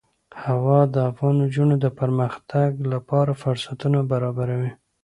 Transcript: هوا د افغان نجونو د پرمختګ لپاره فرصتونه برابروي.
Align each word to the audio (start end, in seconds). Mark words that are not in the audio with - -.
هوا 0.43 0.79
د 0.93 0.95
افغان 1.09 1.35
نجونو 1.41 1.75
د 1.83 1.87
پرمختګ 1.99 2.69
لپاره 2.93 3.31
فرصتونه 3.41 3.99
برابروي. 4.11 4.71